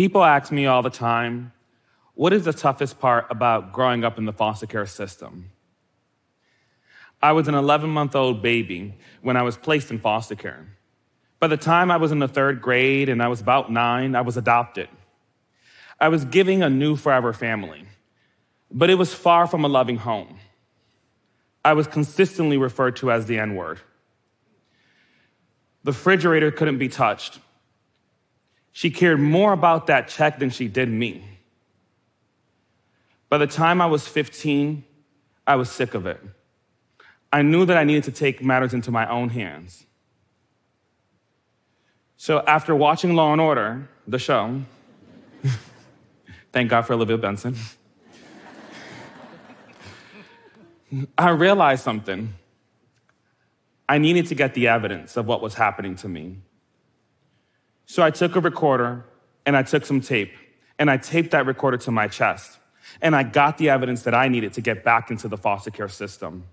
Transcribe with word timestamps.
People 0.00 0.24
ask 0.24 0.50
me 0.50 0.64
all 0.64 0.80
the 0.80 0.88
time, 0.88 1.52
what 2.14 2.32
is 2.32 2.46
the 2.46 2.54
toughest 2.54 2.98
part 2.98 3.26
about 3.28 3.70
growing 3.70 4.02
up 4.02 4.16
in 4.16 4.24
the 4.24 4.32
foster 4.32 4.66
care 4.66 4.86
system? 4.86 5.50
I 7.20 7.32
was 7.32 7.48
an 7.48 7.54
11 7.54 7.90
month 7.90 8.16
old 8.16 8.40
baby 8.40 8.94
when 9.20 9.36
I 9.36 9.42
was 9.42 9.58
placed 9.58 9.90
in 9.90 9.98
foster 9.98 10.36
care. 10.36 10.66
By 11.38 11.48
the 11.48 11.58
time 11.58 11.90
I 11.90 11.98
was 11.98 12.12
in 12.12 12.18
the 12.18 12.28
third 12.28 12.62
grade 12.62 13.10
and 13.10 13.22
I 13.22 13.28
was 13.28 13.42
about 13.42 13.70
nine, 13.70 14.14
I 14.16 14.22
was 14.22 14.38
adopted. 14.38 14.88
I 16.00 16.08
was 16.08 16.24
giving 16.24 16.62
a 16.62 16.70
new 16.70 16.96
forever 16.96 17.34
family, 17.34 17.84
but 18.70 18.88
it 18.88 18.94
was 18.94 19.12
far 19.12 19.46
from 19.46 19.66
a 19.66 19.68
loving 19.68 19.98
home. 19.98 20.38
I 21.62 21.74
was 21.74 21.86
consistently 21.86 22.56
referred 22.56 22.96
to 22.96 23.12
as 23.12 23.26
the 23.26 23.38
N 23.38 23.54
word. 23.54 23.80
The 25.84 25.92
refrigerator 25.92 26.50
couldn't 26.50 26.78
be 26.78 26.88
touched. 26.88 27.38
She 28.72 28.90
cared 28.90 29.20
more 29.20 29.52
about 29.52 29.86
that 29.88 30.08
check 30.08 30.38
than 30.38 30.50
she 30.50 30.68
did 30.68 30.88
me. 30.88 31.24
By 33.28 33.38
the 33.38 33.46
time 33.46 33.80
I 33.80 33.86
was 33.86 34.06
15, 34.06 34.84
I 35.46 35.56
was 35.56 35.70
sick 35.70 35.94
of 35.94 36.06
it. 36.06 36.20
I 37.32 37.42
knew 37.42 37.64
that 37.64 37.76
I 37.76 37.84
needed 37.84 38.04
to 38.04 38.12
take 38.12 38.42
matters 38.42 38.74
into 38.74 38.90
my 38.90 39.08
own 39.08 39.28
hands. 39.30 39.86
So 42.16 42.42
after 42.46 42.74
watching 42.74 43.14
Law 43.14 43.32
and 43.32 43.40
Order, 43.40 43.88
the 44.06 44.18
show, 44.18 44.62
thank 46.52 46.70
God 46.70 46.82
for 46.82 46.94
Olivia 46.94 47.18
Benson, 47.18 47.56
I 51.18 51.30
realized 51.30 51.82
something. 51.82 52.34
I 53.88 53.98
needed 53.98 54.26
to 54.26 54.34
get 54.34 54.54
the 54.54 54.68
evidence 54.68 55.16
of 55.16 55.26
what 55.26 55.40
was 55.40 55.54
happening 55.54 55.96
to 55.96 56.08
me. 56.08 56.36
So 57.90 58.04
I 58.04 58.12
took 58.12 58.36
a 58.36 58.40
recorder 58.40 59.04
and 59.44 59.56
I 59.56 59.64
took 59.64 59.84
some 59.84 60.00
tape 60.00 60.32
and 60.78 60.88
I 60.88 60.96
taped 60.96 61.32
that 61.32 61.44
recorder 61.44 61.76
to 61.78 61.90
my 61.90 62.06
chest. 62.06 62.56
And 63.02 63.16
I 63.16 63.24
got 63.24 63.58
the 63.58 63.70
evidence 63.70 64.04
that 64.04 64.14
I 64.14 64.28
needed 64.28 64.52
to 64.52 64.60
get 64.60 64.84
back 64.84 65.10
into 65.10 65.26
the 65.26 65.36
foster 65.36 65.72
care 65.72 65.88
system. 65.88 66.44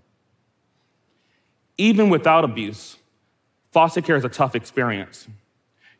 Even 1.76 2.10
without 2.10 2.42
abuse, 2.42 2.96
foster 3.70 4.00
care 4.00 4.16
is 4.16 4.24
a 4.24 4.28
tough 4.28 4.56
experience. 4.56 5.28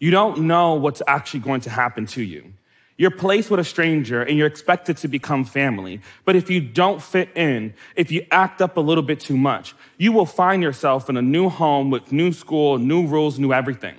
You 0.00 0.10
don't 0.10 0.40
know 0.48 0.74
what's 0.74 1.02
actually 1.06 1.40
going 1.40 1.60
to 1.60 1.70
happen 1.70 2.06
to 2.06 2.22
you. 2.22 2.52
You're 2.96 3.12
placed 3.12 3.48
with 3.48 3.60
a 3.60 3.64
stranger 3.64 4.20
and 4.20 4.36
you're 4.36 4.48
expected 4.48 4.96
to 4.96 5.06
become 5.06 5.44
family. 5.44 6.00
But 6.24 6.34
if 6.34 6.50
you 6.50 6.60
don't 6.60 7.00
fit 7.00 7.28
in, 7.36 7.74
if 7.94 8.10
you 8.10 8.26
act 8.32 8.60
up 8.60 8.76
a 8.76 8.80
little 8.80 9.04
bit 9.04 9.20
too 9.20 9.36
much, 9.36 9.76
you 9.98 10.10
will 10.10 10.26
find 10.26 10.64
yourself 10.64 11.08
in 11.08 11.16
a 11.16 11.22
new 11.22 11.48
home 11.48 11.90
with 11.90 12.10
new 12.10 12.32
school, 12.32 12.78
new 12.78 13.06
rules, 13.06 13.38
new 13.38 13.52
everything. 13.52 13.94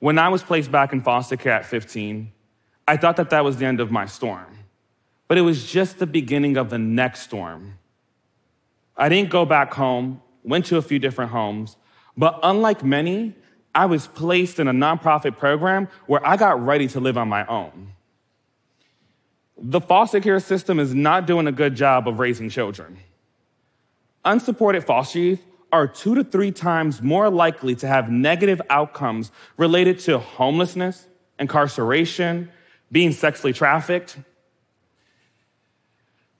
When 0.00 0.18
I 0.18 0.28
was 0.28 0.42
placed 0.42 0.72
back 0.72 0.92
in 0.92 1.02
foster 1.02 1.36
care 1.36 1.52
at 1.52 1.66
15, 1.66 2.32
I 2.88 2.96
thought 2.96 3.16
that 3.16 3.30
that 3.30 3.44
was 3.44 3.58
the 3.58 3.66
end 3.66 3.80
of 3.80 3.90
my 3.90 4.06
storm. 4.06 4.58
But 5.28 5.38
it 5.38 5.42
was 5.42 5.70
just 5.70 5.98
the 5.98 6.06
beginning 6.06 6.56
of 6.56 6.70
the 6.70 6.78
next 6.78 7.20
storm. 7.20 7.78
I 8.96 9.08
didn't 9.08 9.30
go 9.30 9.44
back 9.44 9.72
home, 9.72 10.20
went 10.42 10.66
to 10.66 10.78
a 10.78 10.82
few 10.82 10.98
different 10.98 11.30
homes, 11.30 11.76
but 12.16 12.40
unlike 12.42 12.82
many, 12.82 13.34
I 13.74 13.86
was 13.86 14.06
placed 14.06 14.58
in 14.58 14.68
a 14.68 14.72
nonprofit 14.72 15.38
program 15.38 15.88
where 16.06 16.26
I 16.26 16.36
got 16.36 16.64
ready 16.64 16.88
to 16.88 17.00
live 17.00 17.16
on 17.16 17.28
my 17.28 17.46
own. 17.46 17.92
The 19.56 19.80
foster 19.80 20.20
care 20.20 20.40
system 20.40 20.80
is 20.80 20.94
not 20.94 21.26
doing 21.26 21.46
a 21.46 21.52
good 21.52 21.76
job 21.76 22.08
of 22.08 22.18
raising 22.18 22.48
children. 22.48 22.98
Unsupported 24.24 24.84
foster 24.84 25.18
youth 25.18 25.44
are 25.72 25.86
two 25.86 26.14
to 26.14 26.24
three 26.24 26.52
times 26.52 27.02
more 27.02 27.30
likely 27.30 27.74
to 27.76 27.86
have 27.86 28.10
negative 28.10 28.60
outcomes 28.70 29.30
related 29.56 29.98
to 30.00 30.18
homelessness, 30.18 31.06
incarceration, 31.38 32.50
being 32.92 33.12
sexually 33.12 33.52
trafficked. 33.52 34.18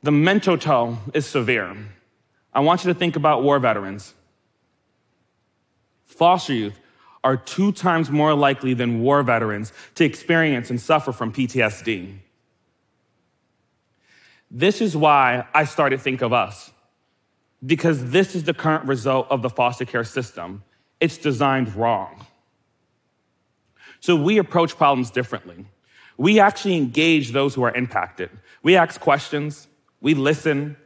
The 0.03 0.11
mental 0.11 0.59
toll 0.59 0.99
is 1.15 1.27
severe. 1.27 1.77
I 2.53 2.61
want 2.61 2.85
you 2.85 2.93
to 2.93 2.99
think 2.99 3.17
about 3.17 3.43
war 3.43 3.59
veterans. 3.59 4.15
Foster 6.07 6.53
youth 6.53 6.79
are 7.23 7.37
two 7.37 7.71
times 7.73 8.11
more 8.11 8.35
likely 8.35 8.75
than 8.75 9.03
war 9.03 9.23
veterans 9.23 9.73
to 9.95 10.05
experience 10.05 10.71
and 10.71 10.81
suffer 10.81 11.13
from 11.13 11.33
PTSD. 11.33 12.17
This 14.51 14.81
is 14.81 14.97
why 14.97 15.47
I 15.55 15.65
started 15.65 16.01
Think 16.01 16.23
of 16.23 16.33
Us, 16.33 16.73
because 17.65 18.11
this 18.11 18.35
is 18.35 18.45
the 18.45 18.55
current 18.55 18.87
result 18.87 19.27
of 19.31 19.43
the 19.43 19.51
foster 19.51 19.85
care 19.85 20.05
system. 20.05 20.63
It's 21.01 21.19
designed 21.19 21.75
wrong. 21.75 22.27
So 24.01 24.17
we 24.17 24.39
approach 24.39 24.77
problems 24.77 25.11
differently. 25.11 25.67
We 26.17 26.41
actually 26.41 26.77
engage 26.77 27.33
those 27.33 27.55
who 27.55 27.63
are 27.63 27.75
impacted. 27.75 28.31
We 28.63 28.77
ask 28.77 29.01
questions, 29.01 29.69
we 30.01 30.15
listen, 30.15 30.77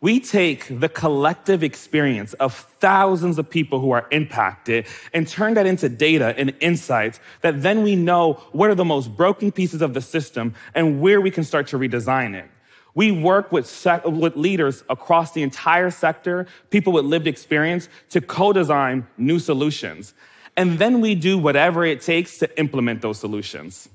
we 0.00 0.20
take 0.20 0.80
the 0.80 0.90
collective 0.90 1.62
experience 1.62 2.34
of 2.34 2.52
thousands 2.78 3.38
of 3.38 3.48
people 3.48 3.80
who 3.80 3.92
are 3.92 4.06
impacted 4.10 4.86
and 5.14 5.26
turn 5.26 5.54
that 5.54 5.64
into 5.64 5.88
data 5.88 6.34
and 6.36 6.54
insights 6.60 7.20
that 7.40 7.62
then 7.62 7.82
we 7.82 7.96
know 7.96 8.34
what 8.52 8.68
are 8.68 8.74
the 8.74 8.84
most 8.84 9.16
broken 9.16 9.50
pieces 9.50 9.80
of 9.80 9.94
the 9.94 10.02
system 10.02 10.54
and 10.74 11.00
where 11.00 11.22
we 11.22 11.30
can 11.30 11.42
start 11.42 11.68
to 11.68 11.78
redesign 11.78 12.34
it. 12.34 12.50
We 12.94 13.10
work 13.10 13.50
with, 13.50 13.66
sec- 13.66 14.06
with 14.06 14.36
leaders 14.36 14.84
across 14.88 15.32
the 15.32 15.42
entire 15.42 15.90
sector, 15.90 16.46
people 16.70 16.92
with 16.92 17.04
lived 17.04 17.26
experience, 17.26 17.88
to 18.10 18.20
co-design 18.20 19.06
new 19.18 19.38
solutions. 19.38 20.14
And 20.56 20.78
then 20.78 21.00
we 21.00 21.14
do 21.14 21.36
whatever 21.36 21.84
it 21.84 22.00
takes 22.00 22.38
to 22.38 22.58
implement 22.58 23.02
those 23.02 23.18
solutions. 23.18 23.88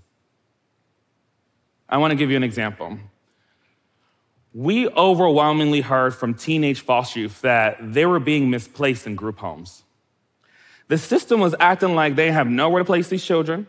I 1.88 1.97
want 1.97 2.11
to 2.11 2.15
give 2.15 2.29
you 2.29 2.38
an 2.38 2.43
example 2.43 2.99
we 4.53 4.88
overwhelmingly 4.89 5.81
heard 5.81 6.15
from 6.15 6.33
teenage 6.33 6.81
foster 6.81 7.19
youth 7.19 7.41
that 7.41 7.77
they 7.93 8.05
were 8.05 8.19
being 8.19 8.49
misplaced 8.49 9.05
in 9.05 9.15
group 9.15 9.38
homes. 9.38 9.83
The 10.88 10.97
system 10.97 11.39
was 11.39 11.53
acting 11.59 11.93
like 11.93 12.15
they 12.15 12.31
have 12.31 12.47
nowhere 12.47 12.79
to 12.79 12.85
place 12.85 13.09
these 13.09 13.23
children. 13.23 13.67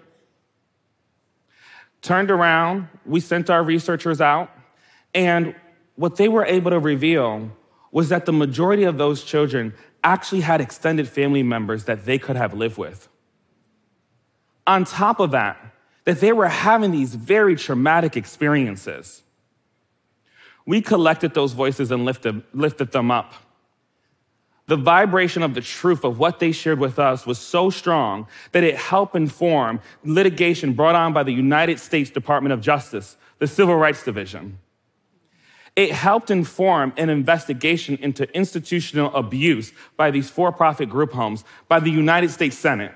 Turned 2.00 2.30
around, 2.30 2.88
we 3.04 3.20
sent 3.20 3.50
our 3.50 3.62
researchers 3.62 4.22
out, 4.22 4.50
and 5.14 5.54
what 5.96 6.16
they 6.16 6.28
were 6.28 6.44
able 6.44 6.70
to 6.70 6.78
reveal 6.78 7.50
was 7.92 8.08
that 8.08 8.26
the 8.26 8.32
majority 8.32 8.84
of 8.84 8.98
those 8.98 9.24
children 9.24 9.74
actually 10.02 10.40
had 10.40 10.60
extended 10.60 11.08
family 11.08 11.42
members 11.42 11.84
that 11.84 12.04
they 12.04 12.18
could 12.18 12.36
have 12.36 12.54
lived 12.54 12.78
with. 12.78 13.08
On 14.66 14.84
top 14.84 15.20
of 15.20 15.32
that, 15.32 15.58
that 16.04 16.20
they 16.20 16.32
were 16.32 16.48
having 16.48 16.90
these 16.90 17.14
very 17.14 17.56
traumatic 17.56 18.16
experiences 18.16 19.22
we 20.70 20.80
collected 20.80 21.34
those 21.34 21.52
voices 21.52 21.90
and 21.90 22.04
lifted, 22.04 22.42
lifted 22.52 22.92
them 22.92 23.10
up. 23.10 23.34
The 24.66 24.76
vibration 24.76 25.42
of 25.42 25.54
the 25.54 25.60
truth 25.60 26.04
of 26.04 26.20
what 26.20 26.38
they 26.38 26.52
shared 26.52 26.78
with 26.78 27.00
us 27.00 27.26
was 27.26 27.38
so 27.38 27.70
strong 27.70 28.28
that 28.52 28.62
it 28.62 28.76
helped 28.76 29.16
inform 29.16 29.80
litigation 30.04 30.74
brought 30.74 30.94
on 30.94 31.12
by 31.12 31.24
the 31.24 31.32
United 31.32 31.80
States 31.80 32.08
Department 32.08 32.52
of 32.52 32.60
Justice, 32.60 33.16
the 33.40 33.48
Civil 33.48 33.74
Rights 33.74 34.04
Division. 34.04 34.58
It 35.80 35.92
helped 35.92 36.30
inform 36.30 36.92
an 36.98 37.08
investigation 37.08 37.96
into 38.02 38.30
institutional 38.36 39.16
abuse 39.16 39.72
by 39.96 40.10
these 40.10 40.28
for 40.28 40.52
profit 40.52 40.90
group 40.90 41.10
homes 41.10 41.42
by 41.68 41.80
the 41.80 41.90
United 41.90 42.30
States 42.30 42.58
Senate. 42.58 42.92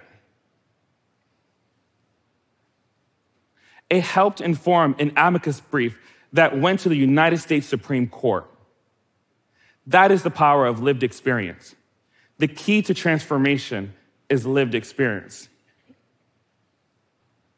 It 3.88 4.02
helped 4.02 4.42
inform 4.42 4.96
an 4.98 5.12
amicus 5.16 5.62
brief 5.62 5.98
that 6.34 6.58
went 6.58 6.80
to 6.80 6.90
the 6.90 6.94
United 6.94 7.38
States 7.38 7.66
Supreme 7.66 8.06
Court. 8.06 8.46
That 9.86 10.10
is 10.10 10.22
the 10.22 10.30
power 10.30 10.66
of 10.66 10.82
lived 10.82 11.02
experience. 11.02 11.74
The 12.36 12.48
key 12.48 12.82
to 12.82 12.92
transformation 12.92 13.94
is 14.28 14.44
lived 14.44 14.74
experience. 14.74 15.48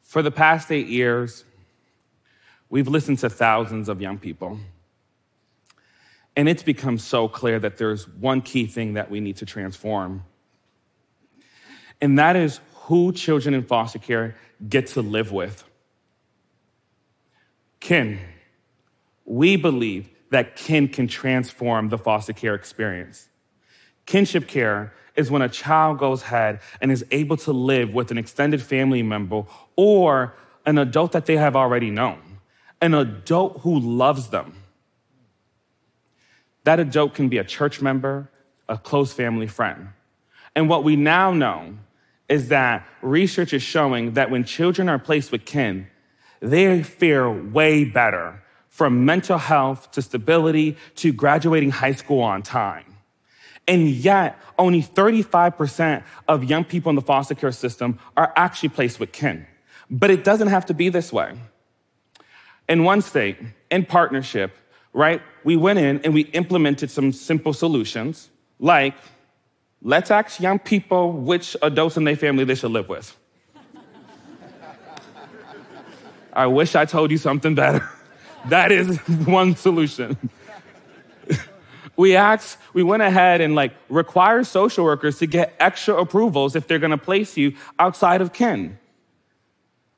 For 0.03 0.21
the 0.21 0.31
past 0.31 0.71
eight 0.71 0.87
years, 0.87 1.43
we've 2.69 2.87
listened 2.87 3.19
to 3.19 3.29
thousands 3.29 3.89
of 3.89 3.99
young 3.99 4.19
people. 4.19 4.57
And 6.37 6.47
it's 6.47 6.63
become 6.63 6.97
so 6.97 7.27
clear 7.27 7.59
that 7.59 7.77
there's 7.77 8.07
one 8.07 8.41
key 8.41 8.65
thing 8.65 8.93
that 8.93 9.11
we 9.11 9.19
need 9.19 9.35
to 9.37 9.45
transform. 9.45 10.23
And 11.99 12.17
that 12.17 12.37
is 12.37 12.61
who 12.85 13.11
children 13.11 13.53
in 13.53 13.63
foster 13.63 13.99
care 13.99 14.35
get 14.69 14.87
to 14.87 15.01
live 15.01 15.33
with. 15.33 15.65
Kin 17.81 18.19
we 19.27 19.57
believe 19.57 20.09
that 20.31 20.55
kin 20.55 20.87
can 20.87 21.07
transform 21.07 21.89
the 21.89 21.97
foster 21.97 22.33
care 22.33 22.55
experience. 22.55 23.27
Kinship 24.05 24.47
care 24.47 24.93
is 25.15 25.29
when 25.29 25.41
a 25.41 25.49
child 25.49 25.99
goes 25.99 26.21
ahead 26.21 26.61
and 26.81 26.91
is 26.91 27.05
able 27.11 27.37
to 27.37 27.51
live 27.51 27.93
with 27.93 28.09
an 28.09 28.17
extended 28.17 28.61
family 28.61 29.03
member 29.03 29.43
or 29.75 30.33
an 30.65 30.77
adult 30.77 31.11
that 31.11 31.25
they 31.25 31.35
have 31.37 31.55
already 31.55 31.91
known, 31.91 32.39
an 32.81 32.93
adult 32.93 33.61
who 33.61 33.79
loves 33.79 34.29
them. 34.29 34.53
That 36.67 36.81
adult 36.81 37.13
can 37.13 37.29
be 37.29 37.37
a 37.37 37.45
church 37.45 37.81
member, 37.81 38.29
a 38.67 38.77
close 38.77 39.13
family 39.13 39.47
friend. 39.47 39.87
And 40.53 40.67
what 40.67 40.83
we 40.83 40.97
now 40.97 41.31
know 41.31 41.77
is 42.27 42.49
that 42.49 42.85
research 43.01 43.53
is 43.53 43.63
showing 43.63 44.15
that 44.15 44.29
when 44.29 44.43
children 44.43 44.89
are 44.89 44.99
placed 44.99 45.31
with 45.31 45.45
kin, 45.45 45.87
they 46.41 46.83
fare 46.83 47.31
way 47.31 47.85
better 47.85 48.43
from 48.67 49.05
mental 49.05 49.37
health 49.37 49.91
to 49.91 50.01
stability 50.01 50.75
to 50.95 51.13
graduating 51.13 51.71
high 51.71 51.93
school 51.93 52.19
on 52.19 52.43
time. 52.43 52.97
And 53.65 53.87
yet, 53.87 54.37
only 54.59 54.83
35% 54.83 56.03
of 56.27 56.43
young 56.43 56.65
people 56.65 56.89
in 56.89 56.97
the 56.97 57.01
foster 57.01 57.33
care 57.33 57.53
system 57.53 57.97
are 58.17 58.33
actually 58.35 58.69
placed 58.69 58.99
with 58.99 59.13
kin. 59.13 59.47
But 59.89 60.11
it 60.11 60.25
doesn't 60.25 60.49
have 60.49 60.65
to 60.65 60.73
be 60.73 60.89
this 60.89 61.13
way. 61.13 61.39
In 62.67 62.83
one 62.83 63.01
state, 63.01 63.37
in 63.71 63.85
partnership, 63.85 64.57
right, 64.93 65.21
we 65.43 65.55
went 65.55 65.79
in 65.79 66.01
and 66.03 66.13
we 66.13 66.21
implemented 66.21 66.91
some 66.91 67.11
simple 67.11 67.53
solutions 67.53 68.29
like 68.59 68.95
let's 69.81 70.11
ask 70.11 70.39
young 70.39 70.59
people 70.59 71.11
which 71.11 71.55
adults 71.61 71.97
in 71.97 72.03
their 72.03 72.15
family 72.15 72.43
they 72.43 72.55
should 72.55 72.71
live 72.71 72.89
with. 72.89 73.15
I 76.33 76.45
wish 76.45 76.75
I 76.75 76.85
told 76.85 77.09
you 77.09 77.17
something 77.17 77.55
better. 77.55 77.87
that 78.49 78.71
is 78.71 78.97
one 79.25 79.55
solution. 79.55 80.29
we 81.97 82.15
asked, 82.15 82.59
we 82.73 82.83
went 82.83 83.01
ahead 83.01 83.41
and 83.41 83.55
like 83.55 83.73
require 83.89 84.43
social 84.43 84.85
workers 84.85 85.17
to 85.19 85.25
get 85.25 85.55
extra 85.59 85.95
approvals 85.95 86.55
if 86.55 86.67
they're 86.67 86.79
gonna 86.79 86.97
place 86.97 87.37
you 87.37 87.55
outside 87.79 88.21
of 88.21 88.33
kin. 88.33 88.77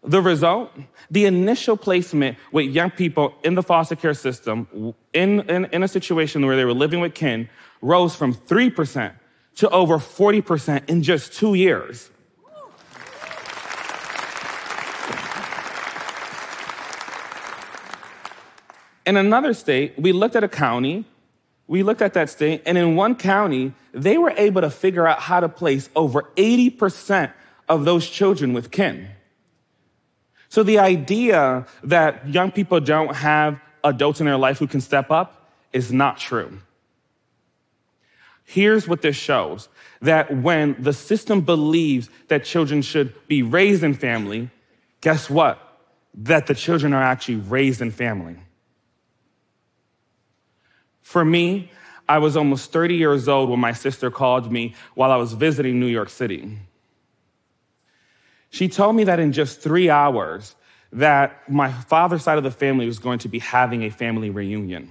The 0.04 0.22
result? 0.22 0.72
The 1.12 1.25
initial 1.25 1.75
placement 1.75 2.38
with 2.51 2.68
young 2.68 2.92
people 2.92 3.34
in 3.44 3.56
the 3.56 3.63
foster 3.63 3.96
care 3.96 4.13
system 4.13 4.94
in, 5.13 5.42
in, 5.42 5.66
in 5.66 5.84
a 5.84 5.88
situation 5.88 6.46
where 6.46 6.56
they 6.56 6.66
were 6.66 6.74
living 6.74 7.01
with 7.01 7.13
kin 7.13 7.50
rose 7.81 8.16
from 8.16 8.34
3% 8.34 9.13
to 9.56 9.69
over 9.69 9.98
40% 9.98 10.90
in 10.90 11.04
just 11.04 11.34
two 11.34 11.54
years. 11.54 12.10
In 19.06 19.18
another 19.18 19.54
state, 19.54 19.95
we 19.98 20.12
looked 20.12 20.36
at 20.36 20.44
a 20.44 20.48
county, 20.48 21.04
we 21.68 21.84
looked 21.84 22.02
at 22.02 22.13
that 22.13 22.30
state, 22.30 22.62
and 22.66 22.78
in 22.78 22.95
one 22.95 23.16
county, 23.16 23.74
they 23.92 24.18
were 24.18 24.34
able 24.38 24.62
to 24.62 24.69
figure 24.69 25.07
out 25.07 25.19
how 25.19 25.40
to 25.40 25.50
place 25.50 25.90
over 25.95 26.24
80% 26.36 27.34
of 27.68 27.86
those 27.86 28.07
children 28.07 28.54
with 28.54 28.72
kin. 28.72 29.10
So 30.50 30.63
the 30.63 30.80
idea 30.80 31.66
that 31.84 32.28
young 32.28 32.51
people 32.51 32.80
don't 32.80 33.16
have 33.16 33.62
adults 33.84 34.19
in 34.19 34.25
their 34.25 34.38
life 34.38 34.57
who 34.57 34.68
can 34.68 34.81
step 34.81 35.12
up 35.12 35.51
is 35.72 35.92
not 35.94 36.18
true. 36.18 36.60
Here's 38.44 38.88
what 38.88 39.04
this 39.04 39.16
shows 39.16 39.69
that 40.01 40.36
when 40.36 40.75
the 40.80 40.94
system 40.94 41.42
believes 41.42 42.10
that 42.30 42.44
children 42.44 42.81
should 42.81 43.13
be 43.28 43.44
raised 43.44 43.84
in 43.84 43.94
family, 43.94 44.50
guess 45.01 45.30
what? 45.30 45.60
That 46.16 46.48
the 46.48 46.56
children 46.56 46.94
are 46.94 47.04
actually 47.04 47.36
raised 47.36 47.80
in 47.80 47.92
family. 47.92 48.38
For 51.02 51.24
me, 51.24 51.72
I 52.07 52.18
was 52.18 52.36
almost 52.36 52.72
30 52.72 52.95
years 52.95 53.28
old 53.28 53.52
when 53.52 53.60
my 53.60 53.74
sister 53.74 54.10
called 54.10 54.52
me 54.52 54.74
while 54.95 55.12
I 55.12 55.18
was 55.18 55.34
visiting 55.34 55.80
New 55.80 55.88
York 55.88 56.10
City. 56.10 56.57
She 58.50 58.68
told 58.68 58.96
me 58.96 59.04
that 59.06 59.19
in 59.19 59.31
just 59.31 59.62
three 59.62 59.90
hours, 59.90 60.56
that 60.92 61.50
my 61.50 61.72
father's 61.72 62.24
side 62.24 62.38
of 62.38 62.44
the 62.44 62.51
family 62.51 62.86
was 62.86 63.00
going 63.00 63.19
to 63.19 63.28
be 63.28 63.40
having 63.40 63.84
a 63.84 63.90
family 63.90 64.30
reunion. 64.30 64.90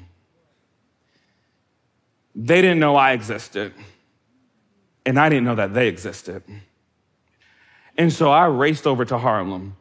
They 2.35 2.63
didn't 2.63 2.79
know 2.79 2.95
I 2.95 3.13
existed, 3.13 3.75
and 5.05 5.19
I 5.19 5.29
didn't 5.29 5.45
know 5.45 5.57
that 5.57 5.75
they 5.75 5.89
existed. 5.89 6.45
And 7.97 8.13
so 8.13 8.31
I 8.31 8.47
raced 8.47 8.87
over 8.87 9.05
to 9.05 9.19
Harlem, 9.19 9.77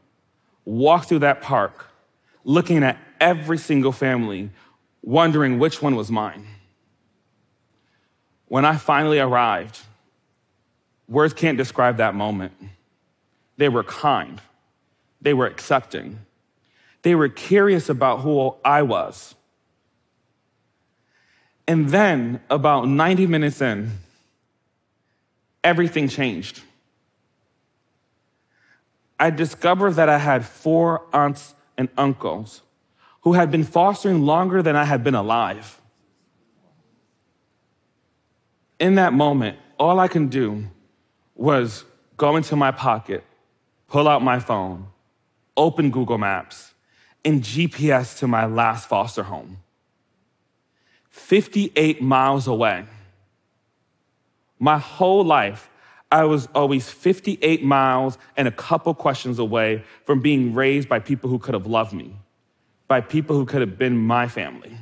walked 0.65 1.09
through 1.09 1.19
that 1.19 1.41
park, 1.41 1.85
looking 2.43 2.83
at 2.83 2.97
every 3.19 3.59
single 3.59 3.91
family, 3.91 4.49
wondering 5.03 5.59
which 5.59 5.83
one 5.83 5.95
was 5.95 6.09
mine. 6.09 6.47
When 8.47 8.65
I 8.65 8.77
finally 8.77 9.19
arrived, 9.19 9.79
words 11.07 11.33
can't 11.33 11.57
describe 11.57 11.97
that 11.97 12.15
moment. 12.15 12.53
They 13.57 13.69
were 13.69 13.83
kind, 13.83 14.41
they 15.21 15.33
were 15.33 15.47
accepting, 15.47 16.19
they 17.01 17.15
were 17.15 17.29
curious 17.29 17.89
about 17.89 18.21
who 18.21 18.55
I 18.63 18.83
was. 18.83 19.35
And 21.67 21.89
then, 21.89 22.41
about 22.49 22.87
90 22.87 23.27
minutes 23.27 23.61
in, 23.61 23.91
everything 25.63 26.07
changed. 26.07 26.61
I 29.19 29.31
discovered 29.31 29.91
that 29.91 30.07
I 30.07 30.17
had 30.17 30.45
four 30.45 31.03
aunts 31.11 31.53
and 31.77 31.89
uncles 31.97 32.61
who 33.21 33.33
had 33.33 33.51
been 33.51 33.63
fostering 33.63 34.21
longer 34.21 34.61
than 34.61 34.75
I 34.75 34.85
had 34.85 35.03
been 35.03 35.15
alive. 35.15 35.81
In 38.79 38.95
that 38.95 39.11
moment, 39.11 39.57
all 39.77 39.99
I 39.99 40.07
can 40.07 40.27
do 40.27 40.65
was 41.35 41.83
go 42.15 42.35
into 42.35 42.55
my 42.55 42.71
pocket, 42.71 43.23
pull 43.87 44.07
out 44.07 44.21
my 44.21 44.39
phone, 44.39 44.87
open 45.55 45.91
Google 45.91 46.17
Maps, 46.17 46.73
and 47.23 47.41
GPS 47.41 48.19
to 48.19 48.27
my 48.27 48.45
last 48.45 48.87
foster 48.87 49.23
home. 49.23 49.57
58 51.09 52.01
miles 52.01 52.47
away. 52.47 52.85
My 54.59 54.77
whole 54.77 55.23
life, 55.23 55.69
I 56.11 56.23
was 56.23 56.47
always 56.55 56.89
58 56.89 57.63
miles 57.63 58.17
and 58.37 58.47
a 58.47 58.51
couple 58.51 58.93
questions 58.93 59.39
away 59.39 59.83
from 60.05 60.21
being 60.21 60.53
raised 60.53 60.87
by 60.87 60.99
people 60.99 61.29
who 61.29 61.39
could 61.39 61.53
have 61.53 61.67
loved 61.67 61.93
me, 61.93 62.15
by 62.87 63.01
people 63.01 63.35
who 63.35 63.45
could 63.45 63.61
have 63.61 63.77
been 63.77 63.97
my 63.97 64.27
family. 64.27 64.77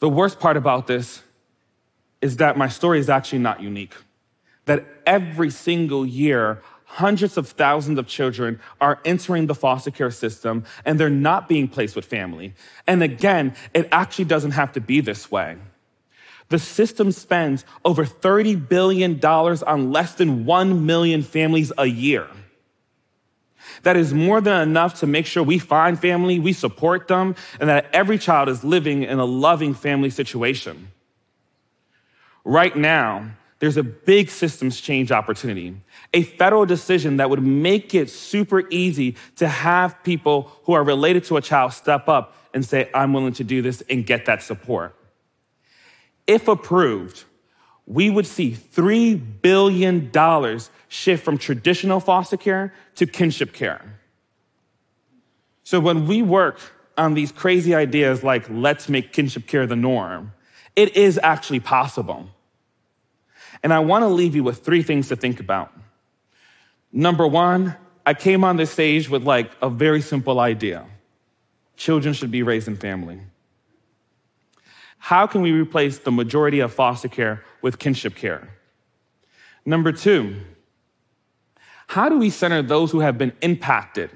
The 0.00 0.08
worst 0.08 0.40
part 0.40 0.56
about 0.56 0.86
this 0.86 1.22
is 2.20 2.38
that 2.38 2.58
my 2.58 2.68
story 2.68 2.98
is 2.98 3.08
actually 3.08 3.38
not 3.38 3.62
unique. 3.62 3.94
That 4.66 4.84
every 5.06 5.50
single 5.50 6.06
year, 6.06 6.62
hundreds 6.84 7.36
of 7.36 7.48
thousands 7.48 7.98
of 7.98 8.06
children 8.06 8.60
are 8.80 9.00
entering 9.04 9.46
the 9.46 9.54
foster 9.54 9.90
care 9.90 10.10
system 10.10 10.64
and 10.84 11.00
they're 11.00 11.08
not 11.10 11.48
being 11.48 11.66
placed 11.66 11.96
with 11.96 12.04
family. 12.04 12.54
And 12.86 13.02
again, 13.02 13.54
it 13.72 13.88
actually 13.90 14.26
doesn't 14.26 14.52
have 14.52 14.72
to 14.72 14.80
be 14.80 15.00
this 15.00 15.30
way. 15.30 15.56
The 16.50 16.58
system 16.58 17.12
spends 17.12 17.64
over 17.82 18.04
$30 18.04 18.68
billion 18.68 19.18
on 19.24 19.90
less 19.90 20.14
than 20.16 20.44
1 20.44 20.84
million 20.84 21.22
families 21.22 21.72
a 21.78 21.86
year. 21.86 22.26
That 23.84 23.96
is 23.96 24.12
more 24.12 24.42
than 24.42 24.68
enough 24.68 25.00
to 25.00 25.06
make 25.06 25.24
sure 25.24 25.42
we 25.42 25.58
find 25.58 25.98
family, 25.98 26.38
we 26.38 26.52
support 26.52 27.08
them, 27.08 27.36
and 27.58 27.70
that 27.70 27.88
every 27.94 28.18
child 28.18 28.50
is 28.50 28.62
living 28.62 29.02
in 29.02 29.18
a 29.18 29.24
loving 29.24 29.72
family 29.72 30.10
situation. 30.10 30.88
Right 32.44 32.76
now, 32.76 33.30
there's 33.62 33.76
a 33.76 33.84
big 33.84 34.28
systems 34.28 34.80
change 34.80 35.12
opportunity, 35.12 35.76
a 36.12 36.24
federal 36.24 36.66
decision 36.66 37.18
that 37.18 37.30
would 37.30 37.44
make 37.44 37.94
it 37.94 38.10
super 38.10 38.68
easy 38.70 39.14
to 39.36 39.46
have 39.46 40.02
people 40.02 40.50
who 40.64 40.72
are 40.72 40.82
related 40.82 41.22
to 41.22 41.36
a 41.36 41.40
child 41.40 41.72
step 41.72 42.08
up 42.08 42.34
and 42.52 42.64
say, 42.64 42.90
I'm 42.92 43.12
willing 43.12 43.34
to 43.34 43.44
do 43.44 43.62
this 43.62 43.80
and 43.88 44.04
get 44.04 44.26
that 44.26 44.42
support. 44.42 44.96
If 46.26 46.48
approved, 46.48 47.22
we 47.86 48.10
would 48.10 48.26
see 48.26 48.50
$3 48.50 49.22
billion 49.42 50.10
shift 50.88 51.24
from 51.24 51.38
traditional 51.38 52.00
foster 52.00 52.36
care 52.36 52.74
to 52.96 53.06
kinship 53.06 53.52
care. 53.52 54.00
So 55.62 55.78
when 55.78 56.08
we 56.08 56.20
work 56.20 56.58
on 56.98 57.14
these 57.14 57.30
crazy 57.30 57.76
ideas 57.76 58.24
like 58.24 58.44
let's 58.50 58.88
make 58.88 59.12
kinship 59.12 59.46
care 59.46 59.68
the 59.68 59.76
norm, 59.76 60.32
it 60.74 60.96
is 60.96 61.20
actually 61.22 61.60
possible. 61.60 62.28
And 63.62 63.72
I 63.72 63.78
want 63.80 64.02
to 64.02 64.08
leave 64.08 64.34
you 64.34 64.42
with 64.42 64.64
three 64.64 64.82
things 64.82 65.08
to 65.08 65.16
think 65.16 65.40
about. 65.40 65.72
Number 66.92 67.26
one, 67.26 67.76
I 68.04 68.14
came 68.14 68.44
on 68.44 68.56
this 68.56 68.70
stage 68.70 69.08
with 69.08 69.22
like 69.22 69.50
a 69.62 69.70
very 69.70 70.00
simple 70.00 70.40
idea. 70.40 70.84
Children 71.76 72.14
should 72.14 72.30
be 72.30 72.42
raised 72.42 72.68
in 72.68 72.76
family. 72.76 73.20
How 74.98 75.26
can 75.26 75.42
we 75.42 75.52
replace 75.52 75.98
the 75.98 76.12
majority 76.12 76.60
of 76.60 76.72
foster 76.72 77.08
care 77.08 77.44
with 77.60 77.78
kinship 77.78 78.14
care? 78.14 78.50
Number 79.64 79.92
two, 79.92 80.36
how 81.88 82.08
do 82.08 82.18
we 82.18 82.30
center 82.30 82.62
those 82.62 82.90
who 82.90 83.00
have 83.00 83.18
been 83.18 83.32
impacted, 83.42 84.10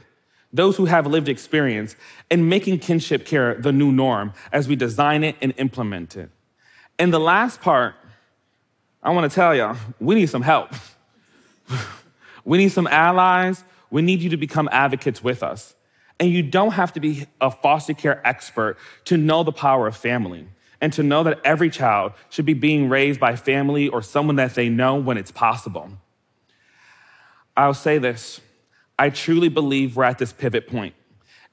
those 0.53 0.77
who 0.77 0.87
have 0.87 1.07
lived 1.07 1.29
experience, 1.29 1.97
in 2.31 2.49
making 2.49 2.79
kinship 2.79 3.27
care 3.27 3.55
the 3.55 3.73
new 3.73 3.93
norm 3.93 4.33
as 4.53 4.69
we 4.69 4.77
design 4.77 5.25
it 5.25 5.37
and 5.41 5.53
implement 5.57 6.17
it? 6.17 6.31
And 6.99 7.13
the 7.13 7.21
last 7.21 7.61
part, 7.61 7.95
I 9.07 9.11
want 9.11 9.31
to 9.31 9.33
tell 9.33 9.55
y'all, 9.55 9.77
we 10.01 10.17
need 10.17 10.27
some 10.27 10.43
help. 10.43 10.73
we 12.45 12.59
need 12.59 12.71
some 12.71 12.89
allies. 12.89 13.63
We 13.89 14.03
need 14.03 14.21
you 14.21 14.31
to 14.31 14.37
become 14.37 14.69
advocates 14.73 15.23
with 15.23 15.45
us. 15.45 15.77
And 16.19 16.29
you 16.29 16.43
don't 16.43 16.73
have 16.73 16.93
to 16.95 17.01
be 17.01 17.25
a 17.41 17.53
foster 17.53 17.95
care 17.95 18.21
expert 18.27 18.79
to 19.05 19.17
know 19.17 19.45
the 19.45 19.53
power 19.53 19.87
of 19.87 19.97
family. 19.97 20.49
and 20.79 20.93
to 20.93 21.03
know 21.03 21.23
that 21.23 21.41
every 21.43 21.71
child 21.71 22.13
should 22.29 22.45
be 22.45 22.53
being 22.53 22.91
raised 22.91 23.19
by 23.19 23.35
family 23.35 23.89
or 23.89 24.03
someone 24.03 24.37
that 24.37 24.55
they 24.55 24.69
know 24.69 24.97
when 24.97 25.17
it's 25.17 25.31
possible. 25.31 25.89
I'll 27.57 27.73
say 27.73 27.97
this 27.97 28.43
I 28.99 29.09
truly 29.09 29.49
believe 29.49 29.97
we're 29.97 30.05
at 30.05 30.19
this 30.19 30.35
pivot 30.35 30.67
point, 30.67 30.95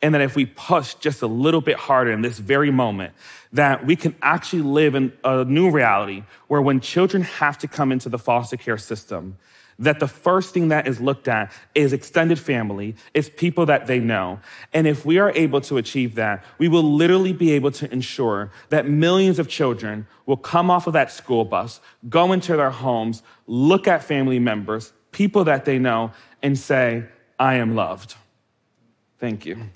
and 0.04 0.14
that 0.14 0.22
if 0.22 0.36
we 0.36 0.46
push 0.46 0.96
just 0.96 1.22
a 1.22 1.28
little 1.28 1.62
bit 1.62 1.78
harder 1.78 2.12
in 2.12 2.22
this 2.22 2.38
very 2.38 2.70
moment, 2.70 3.14
that 3.54 3.86
we 3.86 3.96
can 3.96 4.14
actually 4.22 4.62
live 4.62 4.96
in 4.96 5.14
a 5.24 5.46
new 5.46 5.72
reality 5.72 6.24
where 6.50 6.62
when 6.62 6.82
children 6.82 7.24
have 7.24 7.58
to 7.60 7.70
come 7.70 7.90
into 7.90 8.10
the 8.10 8.20
foster 8.20 8.58
care 8.58 8.78
system, 8.78 9.38
that 9.80 10.02
the 10.02 10.08
first 10.08 10.54
thing 10.54 10.68
that 10.68 10.88
is 10.88 11.00
looked 11.00 11.30
at 11.30 11.54
is 11.74 11.94
extended 11.94 12.38
family, 12.38 12.96
is 13.14 13.30
people 13.30 13.66
that 13.66 13.88
they 13.88 14.00
know. 14.00 14.40
And 14.74 14.86
if 14.88 15.06
we 15.06 15.20
are 15.20 15.32
able 15.32 15.62
to 15.62 15.78
achieve 15.78 16.16
that, 16.16 16.44
we 16.58 16.68
will 16.68 16.84
literally 16.84 17.34
be 17.34 17.54
able 17.54 17.72
to 17.72 17.92
ensure 17.92 18.52
that 18.70 18.86
millions 18.86 19.40
of 19.40 19.48
children 19.48 20.06
will 20.26 20.38
come 20.38 20.70
off 20.70 20.86
of 20.86 20.94
that 20.94 21.12
school 21.12 21.46
bus, 21.46 21.80
go 22.10 22.34
into 22.34 22.58
their 22.58 22.72
homes, 22.72 23.24
look 23.48 23.88
at 23.88 24.04
family 24.04 24.38
members, 24.38 24.92
people 25.12 25.46
that 25.46 25.64
they 25.64 25.80
know, 25.80 26.12
and 26.42 26.60
say, 26.60 27.06
I 27.40 27.56
am 27.56 27.74
loved. 27.74 28.16
Thank 29.18 29.46
you. 29.46 29.70